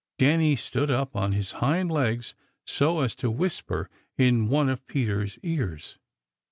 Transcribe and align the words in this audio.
Danny 0.17 0.55
stood 0.55 0.89
up 0.89 1.15
on 1.15 1.31
his 1.33 1.51
hind 1.51 1.91
legs 1.91 2.33
so 2.65 3.01
as 3.01 3.13
to 3.13 3.29
whisper 3.29 3.87
in 4.17 4.47
one 4.47 4.67
of 4.67 4.87
Peter's 4.87 5.37
ears. 5.43 5.99